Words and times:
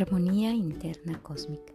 Armonía 0.00 0.54
interna 0.54 1.20
cósmica. 1.22 1.74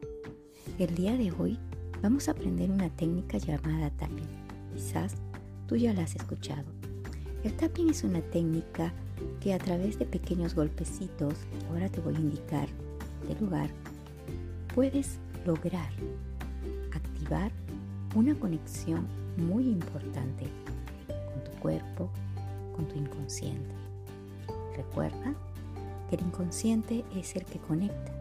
El 0.80 0.96
día 0.96 1.16
de 1.16 1.32
hoy 1.32 1.60
vamos 2.02 2.28
a 2.28 2.32
aprender 2.32 2.72
una 2.72 2.90
técnica 2.90 3.38
llamada 3.38 3.92
tapping. 3.92 4.26
Quizás 4.74 5.14
tú 5.68 5.76
ya 5.76 5.94
la 5.94 6.02
has 6.02 6.16
escuchado. 6.16 6.66
El 7.44 7.54
tapping 7.54 7.92
es 7.92 8.04
una 8.04 8.22
técnica 8.22 8.92
que 9.42 9.54
a 9.54 9.60
través 9.60 10.00
de 10.00 10.06
pequeños 10.06 10.56
golpecitos, 10.56 11.36
ahora 11.70 11.88
te 11.88 12.02
voy 12.02 12.16
a 12.16 12.20
indicar 12.20 12.68
de 13.28 13.40
lugar, 13.40 13.70
puedes 14.74 15.20
lograr 15.46 15.92
activar 16.94 17.52
una 18.16 18.34
conexión 18.34 19.06
muy 19.38 19.70
importante 19.70 20.48
con 21.06 21.44
tu 21.44 21.52
cuerpo, 21.60 22.10
con 22.76 22.88
tu 22.88 22.98
inconsciente. 22.98 23.76
Recuerda 24.76 25.36
que 26.10 26.16
el 26.16 26.22
inconsciente 26.24 27.04
es 27.16 27.36
el 27.36 27.46
que 27.46 27.60
conecta 27.60 28.12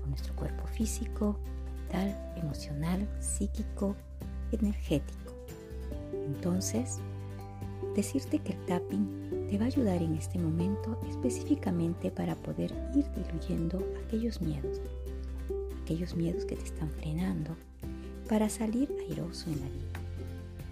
con 0.00 0.10
nuestro 0.10 0.34
cuerpo 0.34 0.66
físico, 0.66 1.36
mental, 1.86 2.32
emocional, 2.36 3.08
psíquico, 3.20 3.96
energético. 4.52 5.32
Entonces, 6.12 6.98
decirte 7.94 8.38
que 8.38 8.52
el 8.52 8.66
tapping 8.66 9.46
te 9.48 9.58
va 9.58 9.64
a 9.64 9.68
ayudar 9.68 10.02
en 10.02 10.14
este 10.14 10.38
momento 10.38 10.98
específicamente 11.08 12.10
para 12.10 12.34
poder 12.34 12.72
ir 12.94 13.06
diluyendo 13.12 13.82
aquellos 14.04 14.40
miedos, 14.40 14.80
aquellos 15.82 16.14
miedos 16.14 16.44
que 16.44 16.56
te 16.56 16.64
están 16.64 16.90
frenando 16.90 17.56
para 18.28 18.48
salir 18.48 18.92
airoso 19.08 19.50
en 19.50 19.60
la 19.60 19.68
vida. 19.68 20.00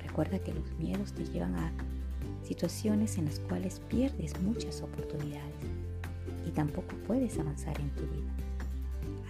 Recuerda 0.07 0.39
que 0.39 0.55
los 0.55 0.71
miedos 0.79 1.13
te 1.13 1.25
llevan 1.25 1.55
a 1.57 1.73
situaciones 2.43 3.17
en 3.17 3.27
las 3.27 3.39
cuales 3.41 3.81
pierdes 3.89 4.41
muchas 4.43 4.83
oportunidades 4.83 5.55
y 6.47 6.51
tampoco 6.51 6.95
puedes 7.07 7.39
avanzar 7.39 7.79
en 7.81 7.91
tu 7.91 8.03
vida. 8.03 8.33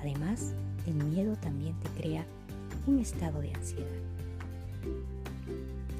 Además, 0.00 0.54
el 0.86 0.94
miedo 0.94 1.36
también 1.36 1.78
te 1.80 1.88
crea 2.00 2.26
un 2.86 2.98
estado 2.98 3.40
de 3.40 3.52
ansiedad. 3.54 3.86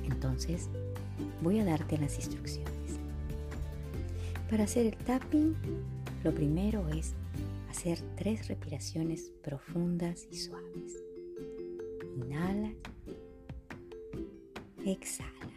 Entonces, 0.05 0.69
voy 1.43 1.61
a 1.61 1.65
darte 1.65 1.99
las 1.99 2.17
instrucciones. 2.17 2.75
Para 4.51 4.65
hacer 4.65 4.87
el 4.87 4.97
tapping, 4.97 5.55
lo 6.23 6.35
primero 6.35 6.89
es 6.91 7.15
hacer 7.71 7.99
tres 8.17 8.49
respiraciones 8.49 9.33
profundas 9.43 10.29
y 10.31 10.37
suaves. 10.37 11.03
Inhala, 12.17 12.73
exhala. 14.85 15.54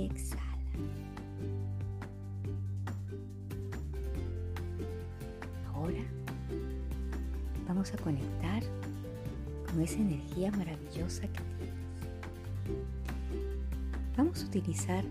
Exhala. 0.00 0.42
Ahora 5.72 6.02
vamos 7.66 7.92
a 7.92 7.96
conectar 7.98 8.62
con 9.66 9.80
esa 9.80 9.96
energía 9.96 10.50
maravillosa 10.52 11.22
que 11.22 11.40
tienes. 11.58 11.74
Vamos 14.16 14.42
a 14.42 14.46
utilizar 14.46 15.04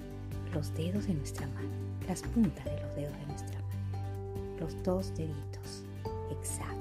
los 0.54 0.74
dedos 0.74 1.08
de 1.08 1.14
nuestra 1.14 1.48
mano, 1.48 1.70
las 2.08 2.22
puntas 2.22 2.66
de 2.66 2.82
los 2.82 2.96
dedos 2.96 3.18
de 3.20 3.26
nuestra 3.28 3.60
mano, 3.60 4.60
los 4.60 4.84
dos 4.84 5.14
deditos, 5.16 5.84
exacto. 6.32 6.78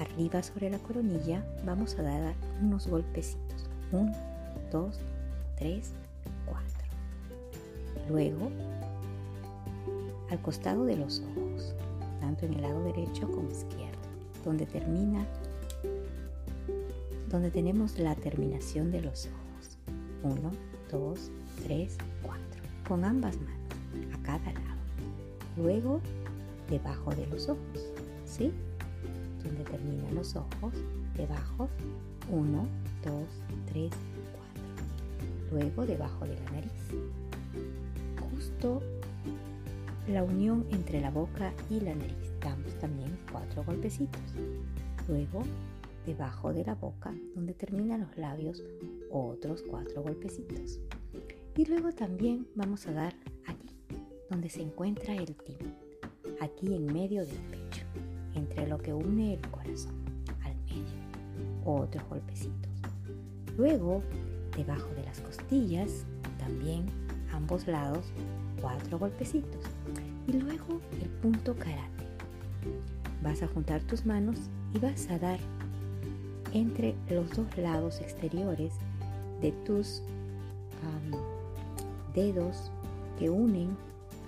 Arriba 0.00 0.42
sobre 0.42 0.70
la 0.70 0.78
coronilla 0.78 1.44
vamos 1.64 1.98
a 1.98 2.02
dar 2.02 2.34
unos 2.60 2.86
golpecitos. 2.86 3.68
Uno, 3.92 4.12
dos, 4.70 4.98
tres, 5.56 5.92
Luego, 8.12 8.50
al 10.30 10.42
costado 10.42 10.84
de 10.84 10.96
los 10.96 11.20
ojos, 11.20 11.74
tanto 12.20 12.44
en 12.44 12.52
el 12.52 12.60
lado 12.60 12.84
derecho 12.84 13.26
como 13.30 13.50
izquierdo, 13.50 13.98
donde 14.44 14.66
termina, 14.66 15.26
donde 17.30 17.50
tenemos 17.50 17.98
la 17.98 18.14
terminación 18.14 18.90
de 18.90 19.00
los 19.00 19.28
ojos. 19.28 19.78
Uno, 20.22 20.50
dos, 20.90 21.30
tres, 21.64 21.96
cuatro. 22.22 22.62
Con 22.86 23.02
ambas 23.06 23.34
manos, 23.38 24.14
a 24.14 24.22
cada 24.22 24.52
lado. 24.52 24.82
Luego, 25.56 26.02
debajo 26.68 27.14
de 27.14 27.26
los 27.28 27.48
ojos, 27.48 27.92
¿sí? 28.26 28.52
Donde 29.42 29.64
terminan 29.64 30.14
los 30.14 30.36
ojos, 30.36 30.74
debajo, 31.16 31.66
uno, 32.30 32.66
dos, 33.02 33.26
tres, 33.72 33.90
cuatro. 34.32 35.50
Luego, 35.50 35.86
debajo 35.86 36.26
de 36.26 36.34
la 36.34 36.50
nariz 36.50 36.72
la 40.08 40.22
unión 40.22 40.66
entre 40.70 41.00
la 41.00 41.10
boca 41.10 41.52
y 41.70 41.80
la 41.80 41.94
nariz. 41.94 42.32
Damos 42.40 42.74
también 42.78 43.18
cuatro 43.30 43.64
golpecitos. 43.64 44.20
Luego, 45.08 45.42
debajo 46.06 46.52
de 46.52 46.64
la 46.64 46.74
boca, 46.74 47.14
donde 47.34 47.54
terminan 47.54 48.02
los 48.02 48.16
labios, 48.16 48.62
otros 49.10 49.62
cuatro 49.68 50.02
golpecitos. 50.02 50.80
Y 51.56 51.66
luego 51.66 51.92
también 51.92 52.46
vamos 52.54 52.86
a 52.86 52.92
dar 52.92 53.14
aquí, 53.46 53.74
donde 54.30 54.48
se 54.48 54.62
encuentra 54.62 55.14
el 55.14 55.34
timón, 55.36 55.74
aquí 56.40 56.74
en 56.74 56.86
medio 56.86 57.26
del 57.26 57.40
pecho, 57.50 57.84
entre 58.34 58.66
lo 58.66 58.78
que 58.78 58.92
une 58.92 59.34
el 59.34 59.50
corazón, 59.50 59.94
al 60.44 60.56
medio, 60.64 61.64
otros 61.64 62.02
golpecitos. 62.08 62.72
Luego, 63.56 64.02
debajo 64.56 64.88
de 64.94 65.02
las 65.04 65.20
costillas, 65.20 66.06
también 66.38 66.86
ambos 67.32 67.66
lados, 67.66 68.04
cuatro 68.60 68.98
golpecitos. 68.98 69.64
Y 70.26 70.32
luego 70.32 70.80
el 71.00 71.08
punto 71.08 71.54
karate. 71.54 72.06
Vas 73.22 73.42
a 73.42 73.48
juntar 73.48 73.80
tus 73.82 74.06
manos 74.06 74.36
y 74.74 74.78
vas 74.78 75.08
a 75.10 75.18
dar 75.18 75.38
entre 76.52 76.94
los 77.08 77.30
dos 77.30 77.56
lados 77.56 78.00
exteriores 78.00 78.74
de 79.40 79.52
tus 79.64 80.02
dedos 82.14 82.70
que 83.18 83.30
unen 83.30 83.76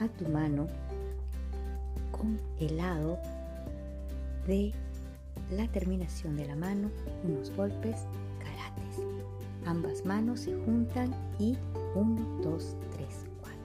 a 0.00 0.08
tu 0.08 0.28
mano 0.28 0.66
con 2.10 2.40
el 2.58 2.78
lado 2.78 3.18
de 4.46 4.72
la 5.50 5.66
terminación 5.68 6.36
de 6.36 6.46
la 6.46 6.56
mano, 6.56 6.90
unos 7.24 7.54
golpes 7.54 8.06
karates. 8.38 9.04
Ambas 9.66 10.04
manos 10.04 10.40
se 10.40 10.54
juntan 10.64 11.14
y 11.38 11.56
1, 11.94 12.40
2, 12.42 12.76
3, 12.96 13.08
4. 13.40 13.58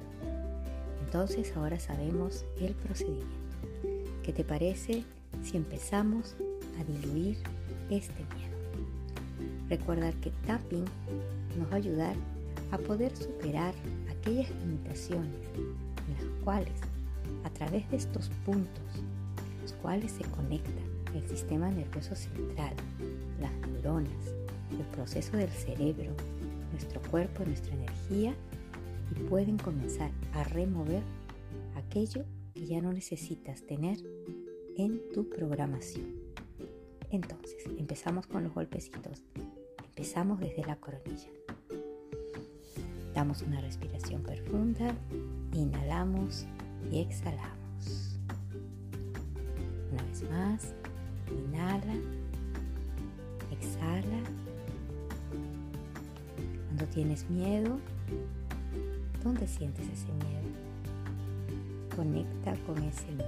Entonces 1.05 1.55
ahora 1.55 1.79
sabemos 1.79 2.45
el 2.59 2.73
procedimiento. 2.75 3.27
¿Qué 4.23 4.33
te 4.33 4.43
parece 4.43 5.03
si 5.43 5.57
empezamos 5.57 6.35
a 6.79 6.83
diluir 6.83 7.37
este 7.89 8.13
miedo? 8.35 8.57
Recuerda 9.69 10.11
que 10.13 10.31
tapping 10.45 10.85
nos 11.57 11.67
va 11.69 11.73
a 11.73 11.77
ayudar 11.77 12.15
a 12.71 12.77
poder 12.77 13.15
superar 13.15 13.73
aquellas 14.09 14.49
limitaciones 14.61 15.33
en 15.55 16.13
las 16.13 16.43
cuales 16.43 16.73
a 17.43 17.49
través 17.49 17.89
de 17.89 17.97
estos 17.97 18.29
puntos, 18.45 18.83
los 19.61 19.73
cuales 19.73 20.11
se 20.11 20.23
conectan 20.25 20.85
el 21.15 21.27
sistema 21.27 21.69
nervioso 21.69 22.15
central, 22.15 22.73
las 23.41 23.51
neuronas, 23.67 24.11
el 24.71 24.85
proceso 24.95 25.37
del 25.37 25.49
cerebro, 25.49 26.13
nuestro 26.71 27.01
cuerpo, 27.01 27.43
nuestra 27.45 27.73
energía 27.73 28.35
y 29.11 29.19
pueden 29.23 29.57
comenzar 29.57 30.11
a 30.33 30.43
remover 30.43 31.03
aquello 31.75 32.25
que 32.53 32.65
ya 32.65 32.81
no 32.81 32.93
necesitas 32.93 33.63
tener 33.65 33.97
en 34.77 35.01
tu 35.13 35.29
programación. 35.29 36.19
Entonces, 37.11 37.65
empezamos 37.77 38.27
con 38.27 38.43
los 38.43 38.53
golpecitos. 38.53 39.23
Empezamos 39.89 40.39
desde 40.39 40.63
la 40.65 40.75
coronilla. 40.75 41.29
Damos 43.13 43.41
una 43.41 43.59
respiración 43.59 44.21
profunda, 44.21 44.95
inhalamos 45.53 46.45
y 46.91 46.99
exhalamos. 46.99 48.19
Una 49.91 50.03
vez 50.03 50.29
más, 50.29 50.73
inhala, 51.29 51.95
exhala 53.51 54.23
Cuando 56.79 56.95
tienes 56.95 57.29
miedo, 57.29 57.77
¿dónde 59.21 59.45
sientes 59.47 59.85
ese 59.85 60.13
miedo? 60.13 60.47
Conecta 61.93 62.55
con 62.65 62.81
ese 62.81 63.11
miedo. 63.11 63.27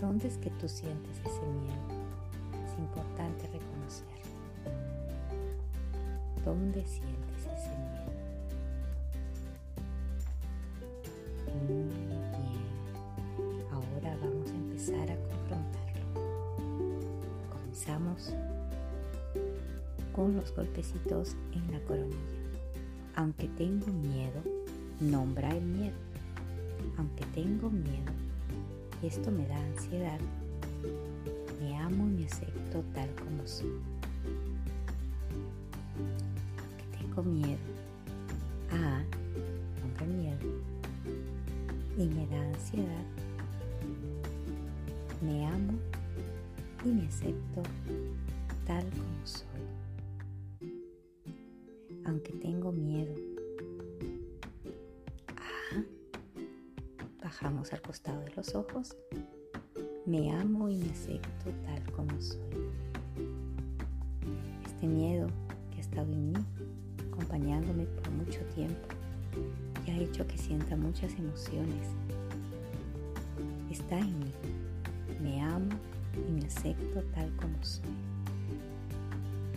¿Dónde 0.00 0.26
es 0.26 0.38
que 0.38 0.50
tú 0.50 0.68
sientes 0.68 1.20
ese 1.20 1.46
miedo? 1.46 1.86
Es 2.66 2.76
importante 2.80 3.42
reconocerlo. 3.44 4.26
¿Dónde 6.44 6.84
sientes 6.84 7.38
ese 7.38 7.70
miedo? 7.78 8.10
bien. 11.68 11.92
Ahora 13.70 14.16
vamos 14.20 14.50
a 14.50 14.54
empezar 14.56 15.08
a 15.12 15.16
confrontarlo. 15.28 16.06
Comenzamos 17.52 18.34
con 20.16 20.34
los 20.34 20.50
golpecitos 20.56 21.36
en 21.52 21.70
la 21.70 21.78
coronilla. 21.80 22.16
Aunque 23.16 23.48
tengo 23.48 23.86
miedo, 23.88 24.42
nombra 24.98 25.54
el 25.54 25.62
miedo. 25.62 25.96
Aunque 26.96 27.24
tengo 27.34 27.68
miedo, 27.70 28.12
esto 29.02 29.30
me 29.30 29.46
da 29.46 29.56
ansiedad. 29.58 30.18
Me 31.60 31.76
amo 31.76 32.08
y 32.08 32.20
me 32.20 32.26
acepto 32.26 32.82
tal 32.94 33.10
como 33.16 33.46
soy. 33.46 33.70
Aunque 36.58 36.98
tengo 36.98 37.22
miedo. 37.22 37.58
Ah, 38.72 39.02
el 40.00 40.08
miedo. 40.08 40.38
Y 41.98 42.06
me 42.06 42.26
da 42.26 42.42
ansiedad. 42.54 43.04
Me 45.22 45.46
amo 45.46 45.74
y 46.84 46.88
me 46.88 47.06
acepto 47.06 47.62
tal 48.66 48.84
como 48.90 49.26
soy. 49.26 49.55
Aunque 52.16 52.32
tengo 52.32 52.72
miedo. 52.72 53.14
bajamos 57.22 57.70
al 57.74 57.82
costado 57.82 58.22
de 58.22 58.32
los 58.34 58.54
ojos. 58.54 58.96
Me 60.06 60.32
amo 60.32 60.70
y 60.70 60.78
me 60.78 60.88
acepto 60.88 61.50
tal 61.66 61.92
como 61.92 62.18
soy. 62.18 62.40
Este 64.64 64.86
miedo 64.86 65.28
que 65.70 65.76
ha 65.76 65.80
estado 65.80 66.10
en 66.10 66.32
mí, 66.32 66.38
acompañándome 67.12 67.84
por 67.84 68.10
mucho 68.12 68.40
tiempo, 68.54 68.88
y 69.86 69.90
ha 69.90 69.98
hecho 69.98 70.26
que 70.26 70.38
sienta 70.38 70.74
muchas 70.74 71.12
emociones. 71.18 71.86
Está 73.70 73.98
en 73.98 74.18
mí. 74.20 74.32
Me 75.20 75.42
amo 75.42 75.68
y 76.26 76.32
me 76.32 76.46
acepto 76.46 77.02
tal 77.14 77.30
como 77.36 77.62
soy. 77.62 77.84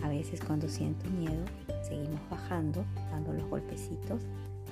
A 0.02 0.10
veces 0.10 0.42
cuando 0.42 0.68
siento 0.68 1.08
miedo, 1.10 1.44
seguimos 1.90 2.20
bajando, 2.30 2.82
dando 3.10 3.34
los 3.34 3.46
golpecitos 3.50 4.22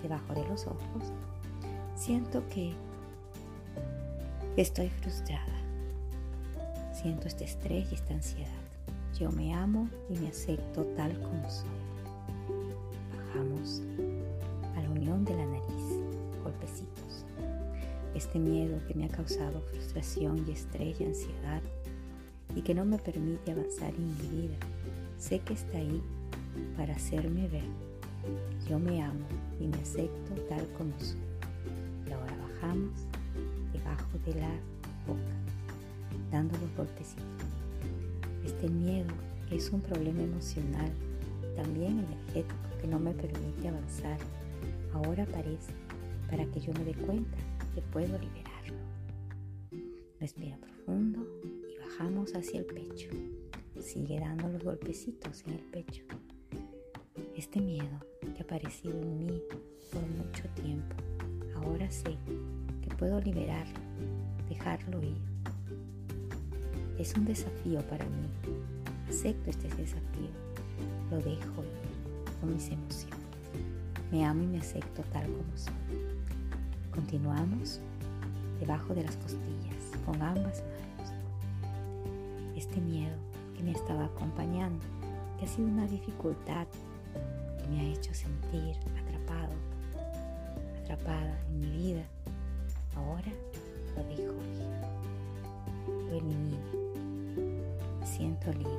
debajo 0.03 0.33
de 0.33 0.49
los 0.49 0.67
ojos. 0.67 1.13
Siento 1.95 2.43
que 2.49 2.73
Estoy 4.59 4.89
frustrada. 4.89 5.55
Siento 6.93 7.29
este 7.29 7.45
estrés 7.45 7.93
y 7.93 7.95
esta 7.95 8.13
ansiedad. 8.13 8.49
Yo 9.17 9.31
me 9.31 9.55
amo 9.55 9.89
y 10.11 10.19
me 10.19 10.27
acepto 10.27 10.85
tal 10.97 11.13
como 11.21 11.49
soy. 11.49 11.69
Bajamos 13.17 13.83
a 14.77 14.83
la 14.83 14.91
unión 14.91 15.25
de 15.25 15.37
la 15.37 15.47
nariz, 15.47 16.01
golpecitos. 16.43 17.25
Este 18.17 18.41
miedo 18.41 18.81
que 18.89 18.95
me 18.95 19.05
ha 19.05 19.09
causado 19.09 19.61
frustración 19.61 20.45
y 20.49 20.51
estrés 20.51 21.01
y 21.01 21.05
ansiedad 21.05 21.63
y 22.57 22.63
que 22.63 22.75
no 22.75 22.85
me 22.85 22.99
permite 22.99 23.53
avanzar 23.53 23.95
en 23.95 24.09
mi 24.09 24.41
vida. 24.41 24.57
Sé 25.19 25.39
que 25.39 25.55
está 25.55 25.79
ahí 25.79 26.03
para 26.77 26.95
hacerme 26.95 27.49
ver. 27.49 27.69
Yo 28.69 28.79
me 28.79 29.03
amo 29.03 29.27
y 29.61 29.67
me 29.67 29.77
acepto 29.77 30.35
tal 30.49 30.67
como 30.77 30.99
soy. 30.99 31.19
Y 32.07 32.13
ahora 32.13 32.37
bajamos 32.37 32.93
debajo 33.73 34.19
de 34.27 34.41
la 34.41 34.51
boca, 35.07 36.31
dando 36.31 36.57
los 36.59 36.77
golpecitos. 36.77 37.25
Este 38.45 38.69
miedo 38.69 39.09
es 39.51 39.71
un 39.71 39.81
problema 39.81 40.23
emocional, 40.23 40.91
también 41.57 41.99
energético, 41.99 42.55
que 42.81 42.87
no 42.87 42.99
me 42.99 43.13
permite 43.13 43.69
avanzar. 43.69 44.19
Ahora 44.93 45.25
aparece 45.25 45.73
para 46.31 46.45
que 46.47 46.61
yo 46.61 46.73
me 46.75 46.85
dé 46.85 46.95
cuenta 46.95 47.37
que 47.75 47.81
puedo 47.81 48.19
liberarlo. 48.19 48.77
Respira 50.21 50.57
profundo 50.57 51.27
y 51.69 51.79
bajamos 51.79 52.35
hacia 52.35 52.61
el 52.61 52.67
pecho. 52.67 53.09
Sigue 53.81 54.19
dando 54.21 54.49
los 54.49 54.65
golpecitos 54.65 55.45
en 55.47 55.55
el 55.55 55.61
pecho. 55.61 56.03
Este 57.39 57.61
miedo 57.61 58.01
que 58.35 58.41
ha 58.41 58.43
aparecido 58.43 59.01
en 59.01 59.27
mí 59.27 59.41
por 59.93 60.03
mucho 60.03 60.43
tiempo, 60.61 60.97
ahora 61.55 61.89
sé 61.89 62.19
puedo 62.99 63.21
liberarlo, 63.21 63.79
dejarlo 64.49 65.01
ir. 65.01 65.23
Es 66.99 67.15
un 67.15 67.25
desafío 67.25 67.81
para 67.83 68.05
mí. 68.07 68.29
Acepto 69.09 69.51
este 69.51 69.69
desafío. 69.69 70.31
Lo 71.13 71.19
dejo 71.19 71.63
ir 71.63 72.41
con 72.41 72.55
mis 72.55 72.67
emociones. 72.71 73.17
Me 74.11 74.25
amo 74.25 74.43
y 74.43 74.47
me 74.49 74.59
acepto 74.59 75.03
tal 75.13 75.27
como 75.27 75.57
soy. 75.57 75.75
Continuamos 76.93 77.81
debajo 78.59 78.97
de 78.97 79.05
las 79.05 79.17
costillas 79.17 80.03
con 80.05 80.21
ambas 80.21 80.65
manos. 80.65 81.13
Este 82.57 82.81
miedo 82.81 83.17
que 83.57 83.63
me 83.63 83.71
estaba 83.71 84.07
acompañando, 84.07 84.85
que 85.39 85.45
ha 85.45 85.49
sido 85.49 85.69
una 85.69 85.87
dificultad, 85.87 86.67
que 86.67 86.98
me 87.69 87.81
ha 87.81 87.95
hecho 87.95 88.13
sentir 88.15 88.77
atrapado, 88.97 89.53
atrapada 90.83 91.39
en 91.49 91.61
mi 91.61 91.77
vida, 91.77 92.05
Ahora 92.99 93.33
lo 93.97 94.03
dejo 94.05 94.35
ir. 94.59 94.67
Lo 95.87 96.17
elimino. 96.17 96.59
Me 98.01 98.07
siento 98.07 98.53
libre. 98.53 98.73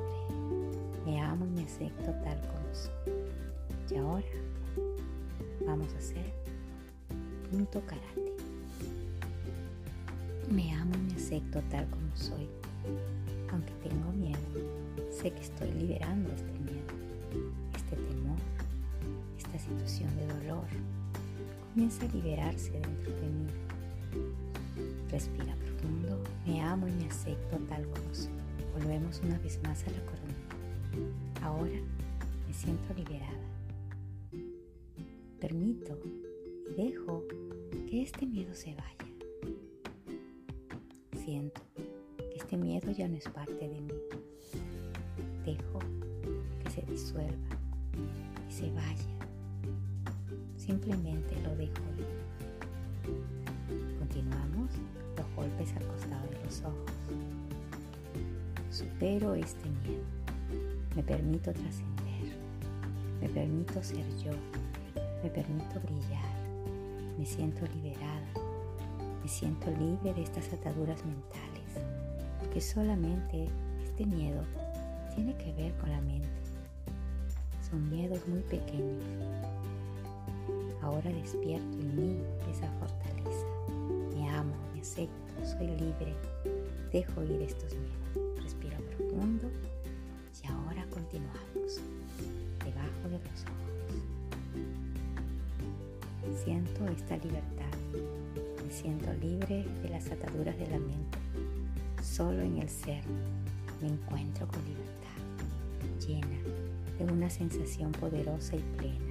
Me 1.06 1.20
amo 1.20 1.46
y 1.46 1.50
me 1.50 1.62
acepto 1.62 2.12
tal 2.22 2.38
como 2.40 2.74
soy. 2.74 2.92
Y 3.90 3.96
ahora 3.96 4.26
vamos 5.66 5.92
a 5.94 5.98
hacer 5.98 6.32
punto 7.50 7.80
karate. 7.86 8.32
Me 10.50 10.72
amo 10.74 10.92
y 10.96 11.12
me 11.12 11.14
acepto 11.14 11.62
tal 11.70 11.88
como 11.88 12.14
soy. 12.14 12.46
Aunque 13.50 13.72
tengo 13.82 14.12
miedo, 14.12 14.38
sé 15.10 15.30
que 15.32 15.40
estoy 15.40 15.72
liberando 15.72 16.30
este 16.32 16.59
situación 19.70 20.16
de 20.16 20.26
dolor. 20.26 20.66
Comienza 21.72 22.04
a 22.04 22.08
liberarse 22.08 22.70
dentro 22.72 23.12
de 23.14 23.28
mí 23.28 23.46
Respira 25.10 25.54
profundo, 25.56 26.22
me 26.46 26.60
amo 26.62 26.86
y 26.86 26.92
me 26.92 27.06
acepto 27.06 27.56
tal 27.68 27.84
como 27.88 28.14
soy. 28.14 28.30
Volvemos 28.78 29.20
una 29.24 29.38
vez 29.38 29.60
más 29.62 29.84
a 29.86 29.90
la 29.90 30.04
corona. 30.04 30.34
Ahora 31.42 31.80
me 32.46 32.54
siento 32.54 32.94
liberada. 32.94 33.40
Permito 35.40 35.98
y 36.70 36.74
dejo 36.74 37.24
que 37.88 38.02
este 38.02 38.26
miedo 38.26 38.54
se 38.54 38.74
vaya. 38.74 39.12
Siento 41.24 41.60
que 41.74 42.36
este 42.36 42.56
miedo 42.56 42.90
ya 42.92 43.08
no 43.08 43.16
es 43.16 43.28
parte 43.28 43.68
de 43.68 43.80
mí. 43.80 43.94
Dejo 45.44 45.80
que 46.62 46.70
se 46.70 46.82
disuelva 46.82 47.56
y 48.48 48.52
se 48.52 48.70
vaya. 48.70 49.19
Simplemente 50.70 51.34
lo 51.42 51.56
dejo 51.56 51.82
ir. 51.98 52.06
Continuamos 53.98 54.70
los 55.16 55.34
golpes 55.34 55.74
al 55.74 55.84
costado 55.84 56.28
de 56.28 56.44
los 56.44 56.60
ojos. 56.62 56.92
Supero 58.70 59.34
este 59.34 59.68
miedo. 59.68 60.04
Me 60.94 61.02
permito 61.02 61.52
trascender. 61.52 62.36
Me 63.20 63.28
permito 63.30 63.82
ser 63.82 64.06
yo. 64.18 64.30
Me 65.24 65.30
permito 65.30 65.80
brillar. 65.80 66.38
Me 67.18 67.26
siento 67.26 67.66
liberada. 67.74 68.32
Me 69.24 69.28
siento 69.28 69.72
libre 69.72 70.14
de 70.14 70.22
estas 70.22 70.52
ataduras 70.52 71.04
mentales. 71.04 71.84
Porque 72.38 72.60
solamente 72.60 73.48
este 73.82 74.06
miedo 74.06 74.44
tiene 75.16 75.34
que 75.36 75.52
ver 75.52 75.74
con 75.78 75.90
la 75.90 76.00
mente. 76.00 76.28
Son 77.68 77.90
miedos 77.90 78.20
muy 78.28 78.42
pequeños. 78.42 79.02
Ahora 80.90 81.12
despierto 81.12 81.78
en 81.78 81.94
mí 81.94 82.18
esa 82.50 82.68
fortaleza 82.80 83.46
amo, 84.30 84.54
me 84.74 84.80
acepto, 84.80 85.44
soy 85.44 85.68
libre, 85.68 86.14
dejo 86.92 87.22
ir 87.24 87.42
estos 87.42 87.74
miedos. 87.74 88.42
Respiro 88.42 88.76
profundo 88.96 89.50
y 90.42 90.46
ahora 90.48 90.84
continuamos 90.90 91.80
debajo 92.64 93.08
de 93.08 93.18
los 93.18 93.44
ojos. 93.44 93.70
Siento 96.44 96.86
esta 96.88 97.16
libertad, 97.18 97.70
me 98.64 98.72
siento 98.72 99.12
libre 99.14 99.64
de 99.82 99.88
las 99.88 100.10
ataduras 100.10 100.58
de 100.58 100.66
la 100.68 100.78
mente. 100.78 101.18
Solo 102.02 102.40
en 102.42 102.58
el 102.58 102.68
ser 102.68 103.04
me 103.80 103.88
encuentro 103.88 104.48
con 104.48 104.64
libertad, 104.64 105.18
llena 106.06 106.38
de 106.98 107.04
una 107.12 107.30
sensación 107.30 107.92
poderosa 107.92 108.56
y 108.56 108.64
plena. 108.76 109.09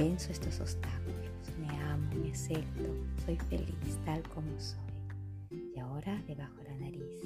Venzo 0.00 0.32
estos 0.32 0.58
obstáculos. 0.60 1.52
Me 1.58 1.68
amo, 1.78 2.08
me 2.14 2.32
acepto. 2.32 2.96
Soy 3.22 3.36
feliz 3.36 3.98
tal 4.06 4.22
como 4.30 4.48
soy. 4.58 4.80
Y 5.74 5.78
ahora 5.78 6.18
debajo 6.26 6.54
la 6.66 6.74
nariz. 6.76 7.20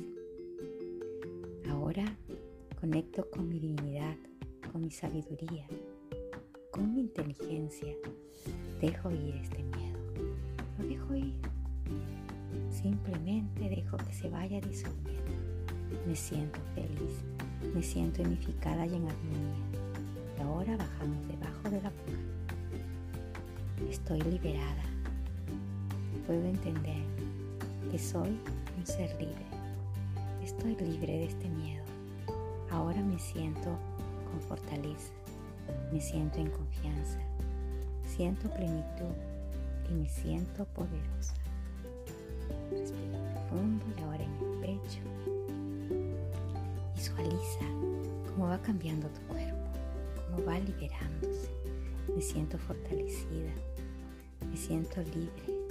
Ahora 1.71 2.05
conecto 2.81 3.31
con 3.31 3.49
mi 3.49 3.61
divinidad, 3.61 4.17
con 4.73 4.81
mi 4.81 4.91
sabiduría, 4.91 5.69
con 6.73 6.97
mi 6.97 7.03
inteligencia. 7.03 7.95
Dejo 8.81 9.13
ir 9.13 9.37
este 9.37 9.63
miedo. 9.63 10.01
Lo 10.77 10.89
dejo 10.89 11.15
ir. 11.15 11.41
Simplemente 12.71 13.69
dejo 13.69 13.99
que 13.99 14.13
se 14.13 14.29
vaya 14.29 14.61
disolviendo. 14.61 15.31
Me 16.09 16.17
siento 16.17 16.59
feliz, 16.75 17.23
me 17.73 17.85
siento 17.85 18.23
unificada 18.23 18.85
y 18.85 18.97
en 18.97 19.07
armonía. 19.07 19.81
Y 20.37 20.43
ahora 20.43 20.77
bajamos 20.77 21.29
debajo 21.29 21.71
de 21.71 21.81
la 21.81 21.91
boca. 21.91 22.34
Estoy 23.91 24.21
liberada. 24.23 24.83
Puedo 26.27 26.45
entender 26.45 27.03
que 27.91 27.99
soy 27.99 28.39
un 28.77 28.87
ser 28.87 29.11
libre. 29.21 29.45
Estoy 30.43 30.75
libre 30.77 31.13
de 31.13 31.25
este 31.25 31.49
miedo. 31.49 31.85
Ahora 32.71 33.01
me 33.03 33.19
siento 33.19 33.79
con 34.31 34.41
fortaleza. 34.41 35.13
Me 35.93 36.01
siento 36.01 36.39
en 36.39 36.51
confianza. 36.51 37.19
Siento 38.05 38.51
plenitud 38.51 39.15
y 39.91 39.95
me 39.95 40.09
siento 40.09 40.65
poderosa. 40.67 41.35
Respiro 42.71 43.19
profundo 43.33 43.85
y 43.97 44.03
ahora 44.03 44.25
en 44.25 44.33
el 44.33 44.61
pecho. 44.61 45.01
Visualiza 46.95 47.67
cómo 48.29 48.49
va 48.49 48.59
cambiando 48.61 49.09
tu 49.09 49.21
cuerpo, 49.33 49.57
cómo 50.31 50.45
va 50.47 50.59
liberándose. 50.59 51.51
Me 52.15 52.21
siento 52.21 52.59
fortalecida, 52.59 53.53
me 54.55 54.61
siento 54.61 55.03
libre, 55.03 55.67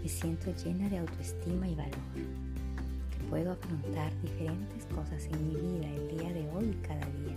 me 0.00 0.08
siento 0.08 0.54
llena 0.54 0.88
de 0.88 0.98
autoestima 0.98 1.66
y 1.66 1.74
valor, 1.74 1.90
que 3.10 3.24
puedo 3.28 3.50
afrontar 3.50 4.12
diferentes 4.22 4.84
cosas 4.94 5.24
en 5.24 5.48
mi 5.48 5.56
vida 5.56 5.88
el 5.88 6.16
día 6.16 6.32
de 6.32 6.48
hoy 6.50 6.66
y 6.66 6.86
cada 6.86 7.04
día. 7.04 7.34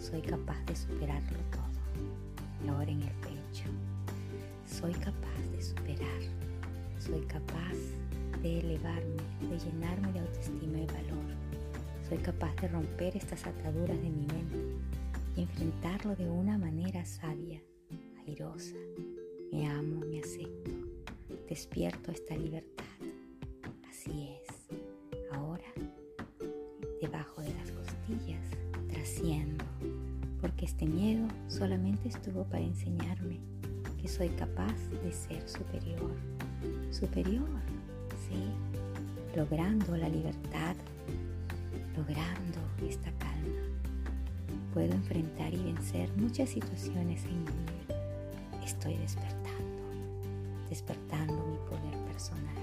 Soy 0.00 0.22
capaz 0.22 0.56
de 0.64 0.74
superarlo 0.74 1.38
todo. 1.50 2.64
Y 2.64 2.68
ahora 2.68 2.90
en 2.90 3.02
el 3.02 3.12
pecho, 3.16 3.68
soy 4.66 4.94
capaz 4.94 5.38
de 5.54 5.62
superar, 5.62 6.22
soy 6.98 7.20
capaz 7.26 7.76
de 8.40 8.60
elevarme, 8.60 9.22
de 9.50 9.58
llenarme 9.58 10.12
de 10.14 10.20
autoestima 10.20 10.78
y 10.78 10.86
valor. 10.86 11.26
Soy 12.08 12.16
capaz 12.16 12.56
de 12.62 12.68
romper 12.68 13.14
estas 13.18 13.46
ataduras 13.46 13.98
de 14.00 14.08
mi 14.08 14.26
mente 14.28 14.76
y 15.36 15.42
enfrentarlo 15.42 16.16
de 16.16 16.30
una 16.30 16.56
manera 16.56 17.04
sabia, 17.04 17.60
airosa. 18.26 18.76
Me 19.56 19.66
amo, 19.68 20.04
me 20.04 20.20
acepto, 20.20 20.70
despierto 21.48 22.10
esta 22.10 22.36
libertad. 22.36 22.84
Así 23.88 24.28
es. 24.42 24.78
Ahora, 25.32 25.64
debajo 27.00 27.40
de 27.40 27.54
las 27.54 27.70
costillas, 27.70 28.44
trasciendo, 28.90 29.64
porque 30.42 30.66
este 30.66 30.84
miedo 30.84 31.26
solamente 31.48 32.08
estuvo 32.10 32.44
para 32.44 32.64
enseñarme 32.64 33.40
que 33.98 34.08
soy 34.08 34.28
capaz 34.28 34.76
de 35.02 35.10
ser 35.10 35.48
superior. 35.48 36.12
Superior 36.90 37.48
¿sí? 38.28 38.50
logrando 39.34 39.96
la 39.96 40.10
libertad, 40.10 40.76
logrando 41.96 42.60
esta 42.86 43.10
calma. 43.12 43.64
Puedo 44.74 44.92
enfrentar 44.92 45.54
y 45.54 45.62
vencer 45.62 46.10
muchas 46.18 46.50
situaciones 46.50 47.24
en 47.24 47.38
mi 47.42 47.46
vida. 47.46 47.86
Estoy 48.66 48.96
despertando, 48.96 49.45
despertando 50.76 51.32
mi 51.32 51.56
poder 51.70 51.98
personal. 52.04 52.54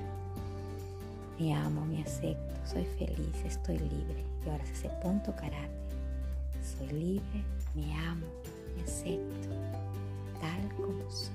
Me 1.39 1.51
amo, 1.51 1.84
me 1.84 2.03
acepto, 2.03 2.53
soy 2.63 2.86
feliz, 2.86 3.36
estoy 3.43 3.79
libre. 3.79 4.24
Y 4.46 4.50
ahora 4.50 4.63
se 4.67 4.88
punto 5.01 5.36
karate. 5.36 5.74
Soy 6.62 6.88
libre, 6.89 7.43
me 7.74 7.91
amo, 7.96 8.27
me 8.75 8.84
acepto, 8.84 9.50
tal 10.39 10.75
como 10.75 11.10
soy. 11.10 11.34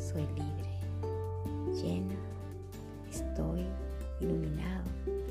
Soy 0.00 0.22
libre, 0.22 0.70
llena 1.74 2.14
Estoy 3.10 3.66
iluminado, 4.20 4.84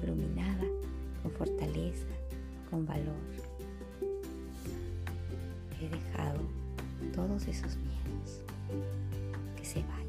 iluminada 0.04 0.66
con 1.24 1.32
fortaleza, 1.32 2.06
con 2.70 2.86
valor. 2.86 3.16
He 5.82 5.90
dejado 5.90 6.40
todos 7.16 7.48
esos 7.48 7.78
miedos 7.78 8.44
que 9.58 9.66
se 9.66 9.80
vayan. 9.82 10.09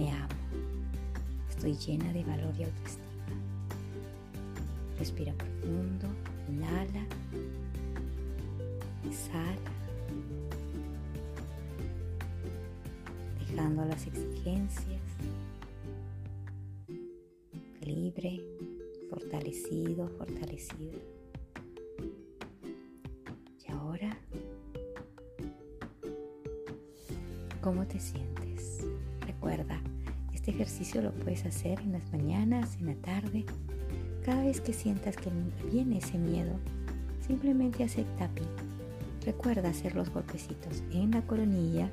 Me 0.00 0.10
amo. 0.12 0.28
Estoy 1.50 1.74
llena 1.74 2.10
de 2.14 2.24
valor 2.24 2.54
y 2.58 2.64
autoestima. 2.64 3.04
Respira 4.98 5.34
profundo, 5.34 6.06
inhala, 6.48 7.04
exhala. 9.06 9.58
dejando 13.40 13.84
las 13.84 14.06
exigencias, 14.06 15.02
libre, 17.82 18.40
fortalecido, 19.10 20.08
fortalecida. 20.16 20.98
Y 23.68 23.70
ahora, 23.70 24.16
¿cómo 27.60 27.86
te 27.86 28.00
sientes? 28.00 28.86
Recuerda, 29.40 29.80
este 30.34 30.50
ejercicio 30.50 31.00
lo 31.00 31.12
puedes 31.12 31.46
hacer 31.46 31.80
en 31.80 31.92
las 31.92 32.12
mañanas, 32.12 32.76
en 32.78 32.88
la 32.88 32.94
tarde. 32.96 33.46
Cada 34.22 34.42
vez 34.42 34.60
que 34.60 34.74
sientas 34.74 35.16
que 35.16 35.30
viene 35.72 35.96
ese 35.96 36.18
miedo, 36.18 36.52
simplemente 37.26 37.82
hace 37.82 38.04
tapping. 38.18 38.44
Recuerda 39.24 39.70
hacer 39.70 39.94
los 39.94 40.10
golpecitos 40.10 40.82
en 40.92 41.12
la 41.12 41.22
coronilla 41.22 41.90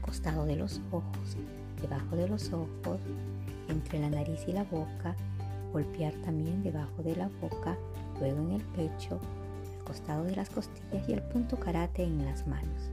costado 0.00 0.46
de 0.46 0.56
los 0.56 0.80
ojos, 0.90 1.36
debajo 1.82 2.16
de 2.16 2.28
los 2.28 2.50
ojos, 2.50 2.98
entre 3.68 3.98
la 3.98 4.08
nariz 4.08 4.40
y 4.48 4.54
la 4.54 4.64
boca, 4.64 5.14
golpear 5.74 6.14
también 6.24 6.62
debajo 6.62 7.02
de 7.02 7.14
la 7.14 7.28
boca, 7.42 7.76
luego 8.20 8.40
en 8.40 8.52
el 8.52 8.62
pecho, 8.62 9.20
al 9.78 9.84
costado 9.84 10.24
de 10.24 10.34
las 10.34 10.48
costillas 10.48 11.06
y 11.06 11.12
el 11.12 11.20
punto 11.24 11.60
karate 11.60 12.04
en 12.04 12.24
las 12.24 12.46
manos. 12.46 12.90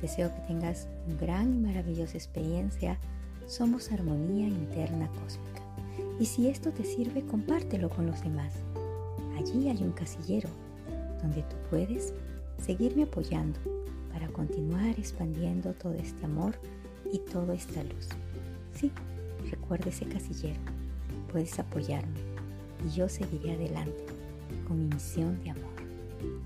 Deseo 0.00 0.34
que 0.34 0.40
tengas 0.42 0.88
una 1.06 1.16
gran 1.16 1.54
y 1.54 1.58
maravillosa 1.58 2.16
experiencia. 2.16 2.98
Somos 3.46 3.90
armonía 3.92 4.48
interna 4.48 5.08
cósmica. 5.22 5.62
Y 6.20 6.26
si 6.26 6.48
esto 6.48 6.70
te 6.72 6.84
sirve, 6.84 7.22
compártelo 7.22 7.88
con 7.90 8.06
los 8.06 8.22
demás. 8.22 8.52
Allí 9.38 9.68
hay 9.68 9.82
un 9.82 9.92
casillero 9.92 10.48
donde 11.20 11.42
tú 11.42 11.56
puedes 11.70 12.14
seguirme 12.62 13.04
apoyando 13.04 13.58
para 14.12 14.28
continuar 14.28 14.90
expandiendo 14.98 15.72
todo 15.72 15.94
este 15.94 16.24
amor 16.24 16.54
y 17.12 17.18
toda 17.18 17.54
esta 17.54 17.82
luz. 17.82 18.08
Sí, 18.74 18.92
recuerda 19.50 19.90
ese 19.90 20.06
casillero. 20.06 20.60
Puedes 21.32 21.58
apoyarme 21.58 22.20
y 22.86 22.94
yo 22.94 23.08
seguiré 23.08 23.54
adelante 23.54 24.04
con 24.68 24.78
mi 24.78 24.94
misión 24.94 25.42
de 25.42 25.50
amor. 25.50 25.74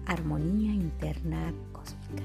Armonía 0.07 0.73
interna 0.73 1.53
cósmica. 1.73 2.23